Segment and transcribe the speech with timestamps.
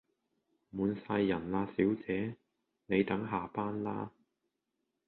[0.71, 2.35] 滿曬人喇小姐，
[2.87, 4.11] 你等下班啦